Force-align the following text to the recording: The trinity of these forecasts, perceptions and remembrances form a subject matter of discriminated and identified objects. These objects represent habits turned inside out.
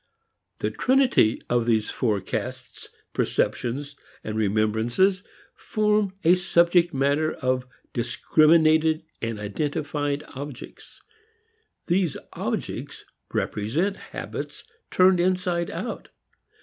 The 0.61 0.71
trinity 0.71 1.43
of 1.47 1.67
these 1.67 1.91
forecasts, 1.91 2.89
perceptions 3.13 3.95
and 4.23 4.35
remembrances 4.35 5.21
form 5.55 6.15
a 6.23 6.33
subject 6.33 6.91
matter 6.91 7.33
of 7.33 7.67
discriminated 7.93 9.03
and 9.21 9.37
identified 9.39 10.23
objects. 10.29 11.03
These 11.85 12.17
objects 12.33 13.05
represent 13.31 13.95
habits 13.95 14.63
turned 14.89 15.19
inside 15.19 15.69
out. 15.69 16.09